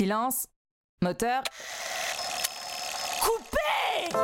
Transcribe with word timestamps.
Silence. 0.00 0.46
Moteur. 1.02 1.42
Coupé 3.20 4.16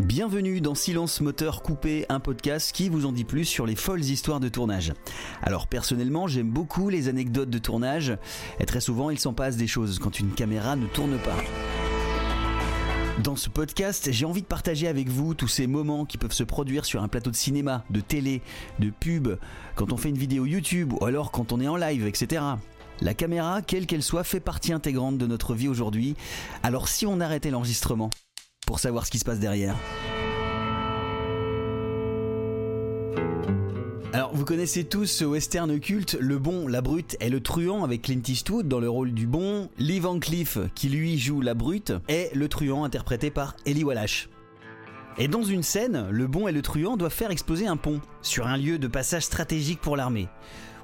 Bienvenue 0.00 0.62
dans 0.62 0.74
Silence 0.74 1.20
Moteur 1.20 1.60
Coupé, 1.60 2.06
un 2.08 2.18
podcast 2.18 2.72
qui 2.72 2.88
vous 2.88 3.04
en 3.04 3.12
dit 3.12 3.24
plus 3.24 3.44
sur 3.44 3.66
les 3.66 3.76
folles 3.76 4.00
histoires 4.00 4.40
de 4.40 4.48
tournage. 4.48 4.94
Alors 5.42 5.66
personnellement, 5.66 6.28
j'aime 6.28 6.50
beaucoup 6.50 6.88
les 6.88 7.08
anecdotes 7.08 7.50
de 7.50 7.58
tournage, 7.58 8.16
et 8.58 8.64
très 8.64 8.80
souvent 8.80 9.10
il 9.10 9.18
s'en 9.18 9.34
passe 9.34 9.58
des 9.58 9.66
choses 9.66 9.98
quand 9.98 10.18
une 10.18 10.32
caméra 10.32 10.76
ne 10.76 10.86
tourne 10.86 11.18
pas. 11.18 11.36
Dans 13.22 13.36
ce 13.36 13.50
podcast, 13.50 14.08
j'ai 14.12 14.24
envie 14.24 14.40
de 14.40 14.46
partager 14.46 14.88
avec 14.88 15.10
vous 15.10 15.34
tous 15.34 15.48
ces 15.48 15.66
moments 15.66 16.06
qui 16.06 16.16
peuvent 16.16 16.32
se 16.32 16.44
produire 16.44 16.86
sur 16.86 17.02
un 17.02 17.08
plateau 17.08 17.30
de 17.30 17.36
cinéma, 17.36 17.84
de 17.90 18.00
télé, 18.00 18.40
de 18.78 18.88
pub, 18.88 19.28
quand 19.74 19.92
on 19.92 19.98
fait 19.98 20.08
une 20.08 20.16
vidéo 20.16 20.46
YouTube 20.46 20.94
ou 20.94 21.04
alors 21.04 21.30
quand 21.32 21.52
on 21.52 21.60
est 21.60 21.68
en 21.68 21.76
live, 21.76 22.06
etc. 22.06 22.40
La 23.00 23.14
caméra, 23.14 23.62
quelle 23.62 23.86
qu'elle 23.86 24.02
soit, 24.02 24.24
fait 24.24 24.40
partie 24.40 24.72
intégrante 24.72 25.18
de 25.18 25.26
notre 25.26 25.54
vie 25.54 25.68
aujourd'hui. 25.68 26.16
Alors 26.62 26.88
si 26.88 27.06
on 27.06 27.20
arrêtait 27.20 27.50
l'enregistrement 27.50 28.10
pour 28.66 28.80
savoir 28.80 29.06
ce 29.06 29.10
qui 29.10 29.18
se 29.18 29.24
passe 29.24 29.38
derrière 29.38 29.76
Alors, 34.12 34.34
vous 34.34 34.46
connaissez 34.46 34.84
tous 34.84 35.04
ce 35.04 35.26
western 35.26 35.78
culte, 35.78 36.16
Le 36.18 36.38
Bon, 36.38 36.68
la 36.68 36.80
Brute 36.80 37.18
et 37.20 37.28
le 37.28 37.40
Truand 37.40 37.84
avec 37.84 38.02
Clint 38.02 38.22
Eastwood 38.26 38.66
dans 38.66 38.80
le 38.80 38.88
rôle 38.88 39.12
du 39.12 39.26
bon, 39.26 39.68
Lee 39.76 40.00
Van 40.00 40.18
Cleef 40.18 40.58
qui 40.74 40.88
lui 40.88 41.18
joue 41.18 41.42
la 41.42 41.52
Brute 41.52 41.92
et 42.08 42.30
le 42.32 42.48
Truand 42.48 42.84
interprété 42.84 43.30
par 43.30 43.56
Eli 43.66 43.84
Wallach. 43.84 44.28
Et 45.18 45.28
dans 45.28 45.42
une 45.42 45.62
scène, 45.62 46.08
le 46.10 46.26
bon 46.26 46.46
et 46.46 46.52
le 46.52 46.60
truand 46.60 46.98
doivent 46.98 47.12
faire 47.12 47.30
exploser 47.30 47.66
un 47.66 47.78
pont 47.78 48.02
sur 48.20 48.46
un 48.46 48.58
lieu 48.58 48.78
de 48.78 48.86
passage 48.86 49.22
stratégique 49.22 49.80
pour 49.80 49.96
l'armée. 49.96 50.28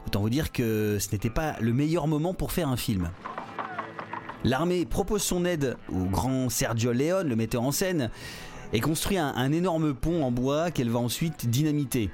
Autant 0.06 0.20
vous 0.20 0.30
dire 0.30 0.52
que 0.52 0.98
ce 0.98 1.10
n'était 1.12 1.30
pas 1.30 1.56
le 1.60 1.72
meilleur 1.72 2.06
moment 2.06 2.34
pour 2.34 2.52
faire 2.52 2.68
un 2.68 2.76
film. 2.76 3.10
L'armée 4.44 4.84
propose 4.84 5.22
son 5.22 5.44
aide 5.44 5.76
au 5.88 6.04
grand 6.04 6.48
Sergio 6.48 6.92
Leone, 6.92 7.28
le 7.28 7.36
metteur 7.36 7.62
en 7.62 7.70
scène, 7.70 8.10
et 8.72 8.80
construit 8.80 9.18
un, 9.18 9.32
un 9.36 9.52
énorme 9.52 9.94
pont 9.94 10.24
en 10.24 10.32
bois 10.32 10.70
qu'elle 10.70 10.90
va 10.90 10.98
ensuite 10.98 11.48
dynamiter. 11.48 12.10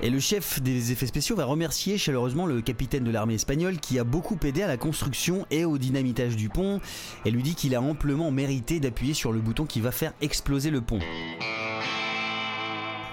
Et 0.00 0.10
le 0.10 0.20
chef 0.20 0.62
des 0.62 0.92
effets 0.92 1.06
spéciaux 1.06 1.34
va 1.34 1.44
remercier 1.44 1.98
chaleureusement 1.98 2.46
le 2.46 2.62
capitaine 2.62 3.02
de 3.02 3.10
l'armée 3.10 3.34
espagnole 3.34 3.78
qui 3.78 3.98
a 3.98 4.04
beaucoup 4.04 4.38
aidé 4.44 4.62
à 4.62 4.68
la 4.68 4.76
construction 4.76 5.44
et 5.50 5.64
au 5.64 5.76
dynamitage 5.76 6.36
du 6.36 6.48
pont 6.48 6.80
et 7.24 7.32
lui 7.32 7.42
dit 7.42 7.56
qu'il 7.56 7.74
a 7.74 7.82
amplement 7.82 8.30
mérité 8.30 8.78
d'appuyer 8.78 9.12
sur 9.12 9.32
le 9.32 9.40
bouton 9.40 9.66
qui 9.66 9.80
va 9.80 9.90
faire 9.90 10.12
exploser 10.20 10.70
le 10.70 10.82
pont. 10.82 11.00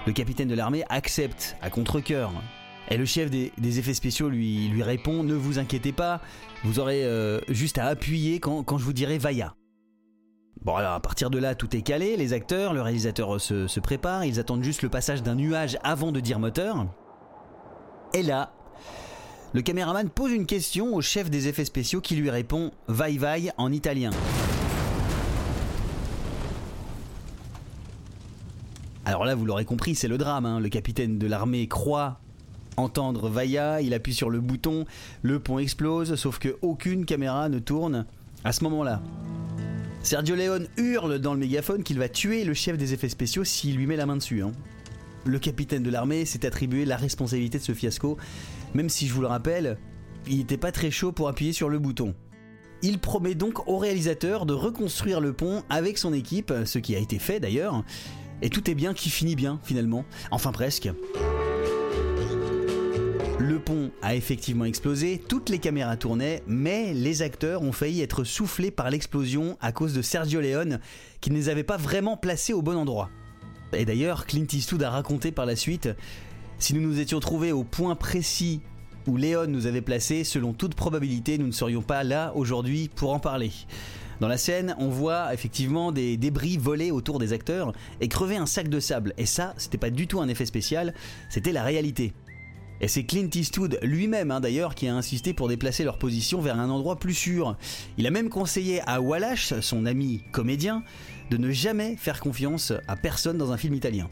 Le 0.06 0.12
capitaine 0.12 0.46
de 0.46 0.54
l'armée 0.54 0.84
accepte 0.88 1.56
à 1.60 1.70
contre-coeur. 1.70 2.30
Et 2.90 2.96
le 2.96 3.04
chef 3.04 3.30
des, 3.30 3.78
effets 3.78 3.94
spéciaux 3.94 4.28
lui, 4.28 4.82
répond 4.82 5.22
Ne 5.22 5.34
vous 5.34 5.58
inquiétez 5.58 5.92
pas, 5.92 6.20
vous 6.64 6.78
aurez 6.78 7.04
euh, 7.04 7.40
juste 7.48 7.78
à 7.78 7.86
appuyer 7.86 8.38
quand, 8.38 8.62
quand 8.62 8.78
je 8.78 8.84
vous 8.84 8.92
dirai 8.92 9.18
Vaya. 9.18 9.54
Bon 10.62 10.74
alors 10.74 10.92
à 10.92 11.00
partir 11.00 11.30
de 11.30 11.38
là 11.38 11.54
tout 11.54 11.76
est 11.76 11.82
calé, 11.82 12.16
les 12.16 12.32
acteurs, 12.32 12.72
le 12.72 12.82
réalisateur 12.82 13.40
se, 13.40 13.66
se 13.66 13.80
prépare, 13.80 14.24
ils 14.24 14.40
attendent 14.40 14.64
juste 14.64 14.82
le 14.82 14.88
passage 14.88 15.22
d'un 15.22 15.34
nuage 15.34 15.78
avant 15.82 16.12
de 16.12 16.20
dire 16.20 16.38
moteur. 16.38 16.86
Et 18.14 18.22
là, 18.22 18.52
le 19.52 19.62
caméraman 19.62 20.08
pose 20.08 20.32
une 20.32 20.46
question 20.46 20.94
au 20.94 21.00
chef 21.02 21.30
des 21.30 21.48
effets 21.48 21.64
spéciaux 21.64 22.00
qui 22.00 22.16
lui 22.16 22.30
répond 22.30 22.70
Vai 22.88 23.18
vai 23.18 23.50
en 23.58 23.72
italien. 23.72 24.10
Alors 29.04 29.24
là, 29.24 29.34
vous 29.34 29.44
l'aurez 29.44 29.64
compris, 29.64 29.94
c'est 29.94 30.08
le 30.08 30.18
drame. 30.18 30.46
hein. 30.46 30.58
Le 30.58 30.68
capitaine 30.68 31.16
de 31.18 31.26
l'armée 31.28 31.68
croit 31.68 32.18
entendre 32.76 33.28
Vaya, 33.28 33.80
il 33.80 33.94
appuie 33.94 34.14
sur 34.14 34.30
le 34.30 34.40
bouton, 34.40 34.84
le 35.22 35.38
pont 35.40 35.58
explose, 35.58 36.14
sauf 36.16 36.38
que 36.38 36.56
aucune 36.62 37.04
caméra 37.04 37.48
ne 37.48 37.58
tourne 37.58 38.06
à 38.44 38.52
ce 38.52 38.64
moment-là. 38.64 39.02
Sergio 40.02 40.36
Leone 40.36 40.68
hurle 40.76 41.18
dans 41.18 41.34
le 41.34 41.40
mégaphone 41.40 41.82
qu'il 41.82 41.98
va 41.98 42.08
tuer 42.08 42.44
le 42.44 42.54
chef 42.54 42.78
des 42.78 42.94
effets 42.94 43.08
spéciaux 43.08 43.44
s'il 43.44 43.76
lui 43.76 43.86
met 43.86 43.96
la 43.96 44.06
main 44.06 44.16
dessus. 44.16 44.42
hein. 44.42 44.52
Le 45.24 45.40
capitaine 45.40 45.82
de 45.82 45.90
l'armée 45.90 46.24
s'est 46.24 46.46
attribué 46.46 46.84
la 46.84 46.96
responsabilité 46.96 47.58
de 47.58 47.62
ce 47.64 47.74
fiasco, 47.74 48.16
même 48.74 48.88
si 48.88 49.08
je 49.08 49.12
vous 49.12 49.20
le 49.20 49.26
rappelle, 49.26 49.78
il 50.28 50.38
n'était 50.38 50.56
pas 50.56 50.70
très 50.70 50.92
chaud 50.92 51.10
pour 51.10 51.28
appuyer 51.28 51.52
sur 51.52 51.68
le 51.68 51.80
bouton. 51.80 52.14
Il 52.82 52.98
promet 52.98 53.34
donc 53.34 53.66
au 53.66 53.78
réalisateur 53.78 54.46
de 54.46 54.52
reconstruire 54.52 55.20
le 55.20 55.32
pont 55.32 55.64
avec 55.68 55.98
son 55.98 56.12
équipe, 56.12 56.52
ce 56.64 56.78
qui 56.78 56.94
a 56.94 56.98
été 56.98 57.18
fait 57.18 57.40
d'ailleurs, 57.40 57.82
et 58.42 58.50
tout 58.50 58.70
est 58.70 58.74
bien 58.74 58.94
qui 58.94 59.10
finit 59.10 59.34
bien 59.34 59.58
finalement, 59.64 60.04
enfin 60.30 60.52
presque. 60.52 60.88
Le 63.38 63.58
pont 63.58 63.90
a 64.00 64.14
effectivement 64.14 64.64
explosé, 64.64 65.22
toutes 65.28 65.50
les 65.50 65.58
caméras 65.58 65.98
tournaient, 65.98 66.42
mais 66.46 66.94
les 66.94 67.20
acteurs 67.20 67.60
ont 67.60 67.72
failli 67.72 68.00
être 68.00 68.24
soufflés 68.24 68.70
par 68.70 68.88
l'explosion 68.88 69.58
à 69.60 69.72
cause 69.72 69.92
de 69.92 70.00
Sergio 70.00 70.40
Leone, 70.40 70.80
qui 71.20 71.30
ne 71.30 71.36
les 71.36 71.50
avait 71.50 71.62
pas 71.62 71.76
vraiment 71.76 72.16
placés 72.16 72.54
au 72.54 72.62
bon 72.62 72.76
endroit. 72.76 73.10
Et 73.74 73.84
d'ailleurs, 73.84 74.24
Clint 74.24 74.46
Eastwood 74.50 74.82
a 74.82 74.90
raconté 74.90 75.32
par 75.32 75.44
la 75.44 75.54
suite, 75.54 75.90
si 76.58 76.72
nous 76.72 76.80
nous 76.80 76.98
étions 76.98 77.20
trouvés 77.20 77.52
au 77.52 77.62
point 77.62 77.94
précis 77.94 78.62
où 79.06 79.18
Leone 79.18 79.52
nous 79.52 79.66
avait 79.66 79.82
placés, 79.82 80.24
selon 80.24 80.54
toute 80.54 80.74
probabilité, 80.74 81.36
nous 81.36 81.46
ne 81.46 81.52
serions 81.52 81.82
pas 81.82 82.04
là 82.04 82.32
aujourd'hui 82.34 82.90
pour 82.96 83.12
en 83.12 83.18
parler. 83.18 83.52
Dans 84.20 84.28
la 84.28 84.38
scène, 84.38 84.74
on 84.78 84.88
voit 84.88 85.34
effectivement 85.34 85.92
des 85.92 86.16
débris 86.16 86.56
voler 86.56 86.90
autour 86.90 87.18
des 87.18 87.34
acteurs 87.34 87.74
et 88.00 88.08
crever 88.08 88.36
un 88.36 88.46
sac 88.46 88.68
de 88.68 88.80
sable. 88.80 89.12
Et 89.18 89.26
ça, 89.26 89.52
c'était 89.58 89.76
pas 89.76 89.90
du 89.90 90.06
tout 90.06 90.20
un 90.20 90.28
effet 90.28 90.46
spécial, 90.46 90.94
c'était 91.28 91.52
la 91.52 91.62
réalité. 91.62 92.14
Et 92.80 92.88
c'est 92.88 93.04
Clint 93.04 93.30
Eastwood 93.34 93.78
lui-même 93.82 94.30
hein, 94.30 94.40
d'ailleurs 94.40 94.74
qui 94.74 94.86
a 94.88 94.94
insisté 94.94 95.32
pour 95.32 95.48
déplacer 95.48 95.84
leur 95.84 95.98
position 95.98 96.40
vers 96.40 96.58
un 96.58 96.68
endroit 96.68 96.96
plus 96.96 97.14
sûr. 97.14 97.56
Il 97.96 98.06
a 98.06 98.10
même 98.10 98.28
conseillé 98.28 98.82
à 98.86 99.00
Wallace, 99.00 99.54
son 99.60 99.86
ami 99.86 100.22
comédien, 100.32 100.82
de 101.30 101.36
ne 101.36 101.50
jamais 101.50 101.96
faire 101.96 102.20
confiance 102.20 102.72
à 102.86 102.96
personne 102.96 103.38
dans 103.38 103.52
un 103.52 103.56
film 103.56 103.74
italien. 103.74 104.08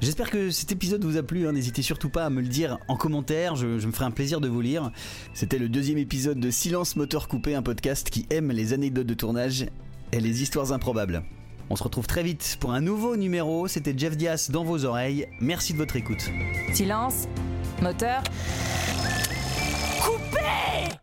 J'espère 0.00 0.30
que 0.30 0.50
cet 0.50 0.70
épisode 0.70 1.04
vous 1.04 1.16
a 1.16 1.24
plu, 1.24 1.48
hein. 1.48 1.52
n'hésitez 1.52 1.82
surtout 1.82 2.08
pas 2.08 2.24
à 2.24 2.30
me 2.30 2.40
le 2.40 2.46
dire 2.46 2.78
en 2.86 2.96
commentaire, 2.96 3.56
je 3.56 3.66
me 3.66 3.92
ferai 3.92 4.04
un 4.04 4.12
plaisir 4.12 4.40
de 4.40 4.48
vous 4.48 4.60
lire. 4.60 4.92
C'était 5.34 5.58
le 5.58 5.68
deuxième 5.68 5.98
épisode 5.98 6.38
de 6.38 6.50
Silence 6.50 6.94
Moteur 6.94 7.26
Coupé, 7.26 7.56
un 7.56 7.62
podcast 7.62 8.08
qui 8.08 8.24
aime 8.30 8.52
les 8.52 8.72
anecdotes 8.72 9.08
de 9.08 9.14
tournage 9.14 9.66
et 10.12 10.20
les 10.20 10.42
histoires 10.42 10.72
improbables. 10.72 11.24
On 11.70 11.76
se 11.76 11.82
retrouve 11.82 12.06
très 12.06 12.22
vite 12.22 12.56
pour 12.60 12.72
un 12.72 12.80
nouveau 12.80 13.16
numéro, 13.16 13.68
c'était 13.68 13.94
Jeff 13.96 14.16
Diaz 14.16 14.50
dans 14.50 14.64
vos 14.64 14.84
oreilles, 14.84 15.28
merci 15.40 15.72
de 15.72 15.78
votre 15.78 15.96
écoute. 15.96 16.30
Silence. 16.72 17.28
Moteur. 17.82 18.22
Coupé 20.02 20.98